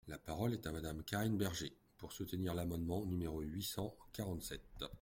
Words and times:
La 0.07 0.17
parole 0.17 0.53
est 0.53 0.65
à 0.65 0.71
Madame 0.71 1.03
Karine 1.03 1.37
Berger, 1.37 1.77
pour 1.99 2.11
soutenir 2.11 2.55
l’amendement 2.55 3.05
numéro 3.05 3.41
huit 3.41 3.61
cent 3.61 3.95
quarante-sept. 4.13 4.83